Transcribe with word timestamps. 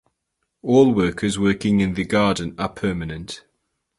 All 0.63 0.95
workers 0.95 1.37
working 1.37 1.79
in 1.79 1.93
the 1.93 2.05
garden 2.05 2.55
are 2.57 2.69
permanent. 2.69 3.43